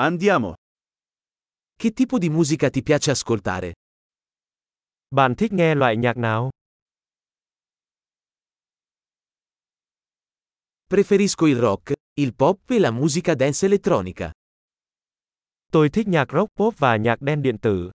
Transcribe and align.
Andiamo. 0.00 0.54
Che 1.74 1.90
tipo 1.90 2.18
di 2.18 2.28
musica 2.28 2.70
ti 2.70 2.82
piace 2.84 3.10
ascoltare? 3.10 3.72
Bạn 5.08 5.34
thích 5.34 5.52
nghe 5.52 5.74
loại 5.74 5.96
nhạc 5.96 6.16
nào? 6.16 6.50
Preferisco 10.86 11.46
il 11.46 11.56
rock, 11.56 11.92
il 12.20 12.34
pop 12.34 12.70
e 12.70 12.78
la 12.78 12.90
musica 12.90 13.34
dance 13.34 13.66
elettronica. 13.66 14.30
Tôi 15.72 15.88
thích 15.88 16.08
nhạc 16.08 16.32
rock 16.32 16.54
pop 16.54 16.78
và 16.78 16.96
nhạc 16.96 17.20
đen 17.20 17.42
điện 17.42 17.58
tử. 17.58 17.90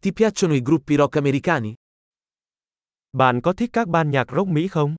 Ti 0.00 0.12
piacciono 0.12 0.54
i 0.54 0.60
gruppi 0.60 0.96
rock 0.96 1.16
americani? 1.16 1.74
Bạn 3.12 3.40
có 3.40 3.52
thích 3.52 3.70
các 3.72 3.88
ban 3.88 4.10
nhạc 4.10 4.26
rock 4.30 4.48
Mỹ 4.48 4.68
không? 4.68 4.96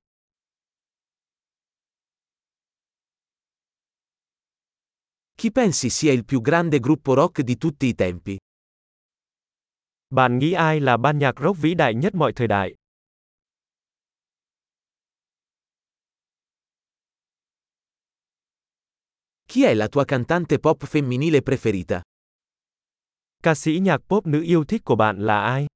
Chi 5.40 5.50
pensi 5.50 5.88
sia 5.88 6.12
il 6.12 6.26
più 6.26 6.42
grande 6.42 6.80
gruppo 6.80 7.14
rock 7.14 7.40
di 7.40 7.56
tutti 7.56 7.86
i 7.86 7.94
tempi? 7.94 8.36
Bạn 10.14 10.38
nghĩ 10.38 10.52
ai 10.52 10.80
là 10.80 10.96
ban 10.98 11.18
nhạc 11.18 11.40
rock 11.40 11.58
vĩ 11.58 11.74
đại 11.74 11.94
nhất 11.94 12.14
mọi 12.14 12.32
thời 12.32 12.46
đại? 12.46 12.74
Chi 19.46 19.64
è 19.64 19.74
la 19.74 19.88
tua 19.88 20.04
cantante 20.04 20.58
pop 20.58 20.84
femminile 20.84 21.40
preferita? 21.40 22.00
Ca 23.42 23.54
sĩ 23.54 23.78
nhạc 23.78 24.00
pop 24.08 24.26
nữ 24.26 24.42
yêu 24.42 24.64
thích 24.64 24.84
của 24.84 24.96
bạn 24.96 25.26
là 25.26 25.42
ai? 25.42 25.66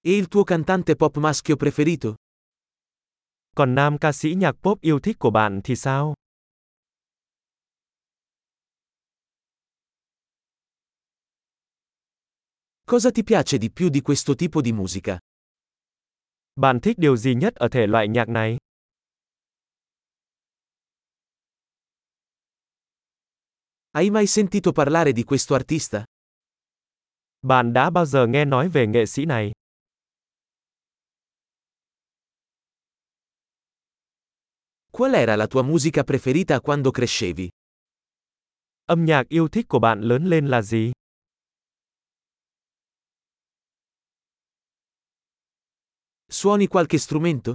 E 0.00 0.10
il 0.10 0.28
tuo 0.28 0.44
cantante 0.44 0.94
pop 0.94 1.16
maschio 1.16 1.56
preferito? 1.56 2.14
Còn 3.60 3.74
nam 3.74 3.98
ca 3.98 4.12
sĩ 4.12 4.34
nhạc 4.34 4.52
pop 4.62 4.80
yêu 4.80 5.00
thích 5.00 5.18
của 5.18 5.30
bạn 5.30 5.60
thì 5.64 5.76
sao? 5.76 6.14
Cosa 12.86 13.10
ti 13.14 13.22
piace 13.22 13.58
di 13.58 13.68
più 13.68 13.90
di 13.90 14.00
questo 14.00 14.34
tipo 14.34 14.62
di 14.62 14.72
musica? 14.72 15.18
Bạn 16.56 16.80
thích 16.80 16.98
điều 16.98 17.16
gì 17.16 17.34
nhất 17.34 17.54
ở 17.54 17.68
thể 17.68 17.86
loại 17.86 18.08
nhạc 18.08 18.28
này? 18.28 18.56
Hai 23.92 24.10
mai 24.10 24.26
sentito 24.26 24.72
parlare 24.72 25.12
di 25.12 25.22
questo 25.24 25.54
artista? 25.54 26.04
Bạn 27.42 27.72
đã 27.72 27.90
bao 27.90 28.06
giờ 28.06 28.26
nghe 28.26 28.44
nói 28.44 28.68
về 28.68 28.86
nghệ 28.86 29.06
sĩ 29.06 29.24
này? 29.24 29.52
Qual 34.92 35.14
era 35.14 35.36
la 35.36 35.46
tua 35.46 35.62
musica 35.62 36.02
preferita 36.02 36.60
quando 36.60 36.90
crescevi? 36.90 37.48
Âm 38.86 39.04
nhạc 39.04 39.28
yêu 39.28 39.48
thích 39.48 39.68
của 39.68 39.78
bạn 39.78 40.00
lớn 40.00 40.24
lên 40.26 40.46
là 40.46 40.62
gì? 40.62 40.92
Suoni 46.28 46.66
qualche 46.66 46.98
strumento? 46.98 47.54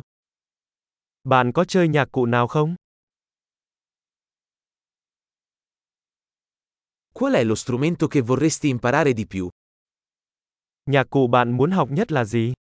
Bạn 1.23 1.52
có 1.52 1.66
chơi 1.66 1.88
nhạc 1.88 2.11
cụ 2.11 2.25
nào 2.25 2.47
không? 2.47 2.75
Qual 7.14 7.33
è 7.33 7.44
lo 7.44 7.55
strumento 7.55 8.08
che 8.08 8.22
vorresti 8.22 8.67
imparare 8.67 9.14
di 9.14 9.25
più? 9.25 9.49
Nhạc 10.86 11.09
cụ 11.09 11.27
bạn 11.27 11.58
muốn 11.58 11.72
học 11.72 11.92
nhất 11.92 12.11
là 12.11 12.25
gì? 12.25 12.53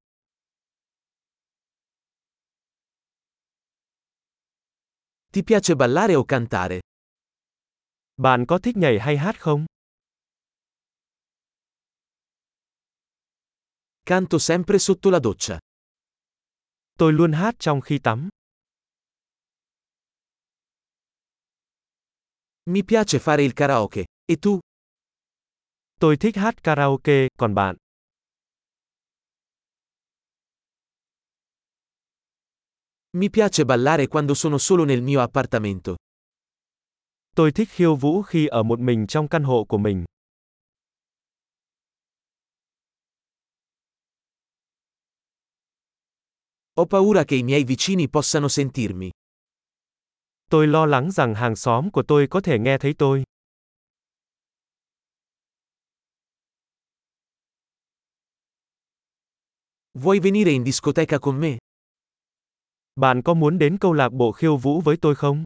Ti 5.35 5.43
piace 5.43 5.75
ballare 5.75 6.15
o 6.15 6.23
cantare? 6.23 6.79
Bạn 8.17 8.45
có 8.45 8.57
thích 8.59 8.77
nhảy 8.77 8.99
hay 8.99 9.17
hát 9.17 9.39
không? 9.39 9.65
Canto 14.05 14.37
sempre 14.39 14.79
sotto 14.79 15.09
la 15.11 15.19
doccia. 15.19 15.57
Tôi 16.97 17.13
luôn 17.13 17.31
hát 17.31 17.55
trong 17.59 17.81
khi 17.81 17.99
tắm. 17.99 18.29
Mi 22.65 22.81
piace 22.81 23.19
fare 23.19 23.41
il 23.41 23.53
karaoke. 23.53 24.05
E 24.25 24.35
tu? 24.41 24.59
Tôi 25.99 26.17
thích 26.17 26.35
hát 26.35 26.63
karaoke, 26.63 27.27
còn 27.37 27.55
bạn? 27.55 27.75
Mi 33.15 33.29
piace 33.29 33.63
ballare 33.63 34.09
quando 34.09 34.33
sono 34.33 34.57
solo 34.57 34.83
nel 34.83 35.01
mio 35.01 35.21
appartamento. 35.21 35.95
Tôi 37.35 37.51
thích 37.51 37.69
khiêu 37.69 37.95
vũ 37.95 38.21
khi 38.21 38.47
ở 38.47 38.63
một 38.63 38.79
mình 38.79 39.07
trong 39.07 39.27
căn 39.27 39.43
hộ 39.43 39.63
của 39.63 39.77
mình. 39.77 40.03
Ho 46.77 46.85
paura 46.85 47.23
che 47.23 47.35
i 47.35 47.43
miei 47.43 47.63
vicini 47.63 48.07
possano 48.09 48.47
sentirmi. 48.47 49.09
Tôi 50.49 50.67
lo 50.67 50.85
lắng 50.85 51.11
rằng 51.11 51.35
hàng 51.35 51.55
xóm 51.55 51.91
của 51.91 52.03
tôi 52.07 52.27
có 52.27 52.41
thể 52.41 52.59
nghe 52.59 52.77
thấy 52.77 52.93
tôi. 52.97 53.23
Vuoi 59.93 60.19
venire 60.19 60.51
in 60.51 60.63
discoteca 60.65 61.19
con 61.19 61.39
me? 61.39 61.57
Bạn 63.01 63.21
có 63.21 63.33
muốn 63.33 63.57
đến 63.57 63.77
câu 63.77 63.93
lạc 63.93 64.09
bộ 64.09 64.31
khiêu 64.31 64.57
vũ 64.57 64.81
với 64.81 64.97
tôi 65.01 65.15
không? 65.15 65.43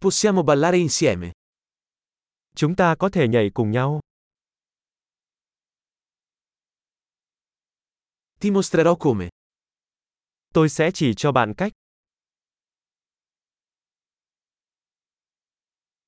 Possiamo 0.00 0.42
ballare 0.42 0.78
insieme. 0.78 1.32
Chúng 2.54 2.76
ta 2.76 2.94
có 2.94 3.08
thể 3.08 3.28
nhảy 3.28 3.50
cùng 3.54 3.70
nhau. 3.70 4.00
Ti 8.40 8.50
mostrerò 8.50 8.94
come. 8.94 9.28
Tôi 10.54 10.68
sẽ 10.68 10.90
chỉ 10.94 11.14
cho 11.14 11.32
bạn 11.32 11.54
cách. 11.56 11.72